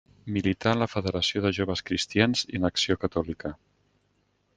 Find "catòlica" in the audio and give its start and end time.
3.05-3.53